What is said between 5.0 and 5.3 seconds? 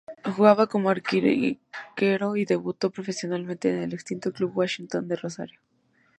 de